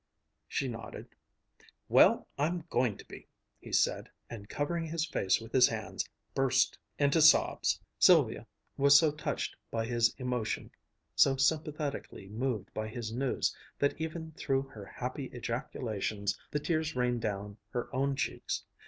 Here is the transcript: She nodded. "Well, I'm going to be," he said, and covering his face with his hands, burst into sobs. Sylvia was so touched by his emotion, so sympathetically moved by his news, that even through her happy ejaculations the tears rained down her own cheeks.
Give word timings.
She 0.47 0.67
nodded. 0.67 1.09
"Well, 1.87 2.27
I'm 2.35 2.63
going 2.71 2.97
to 2.97 3.05
be," 3.05 3.27
he 3.59 3.71
said, 3.71 4.09
and 4.31 4.49
covering 4.49 4.87
his 4.87 5.05
face 5.05 5.39
with 5.39 5.51
his 5.51 5.67
hands, 5.67 6.09
burst 6.33 6.79
into 6.97 7.21
sobs. 7.21 7.79
Sylvia 7.99 8.47
was 8.77 8.97
so 8.97 9.11
touched 9.11 9.55
by 9.69 9.85
his 9.85 10.15
emotion, 10.17 10.71
so 11.15 11.35
sympathetically 11.35 12.27
moved 12.29 12.73
by 12.73 12.87
his 12.87 13.13
news, 13.13 13.55
that 13.77 13.93
even 14.01 14.31
through 14.31 14.63
her 14.63 14.85
happy 14.87 15.25
ejaculations 15.33 16.35
the 16.49 16.59
tears 16.59 16.95
rained 16.95 17.21
down 17.21 17.57
her 17.69 17.87
own 17.95 18.15
cheeks. 18.15 18.63